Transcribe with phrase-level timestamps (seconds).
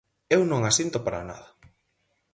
[0.35, 1.49] Eu non a sinto para nada.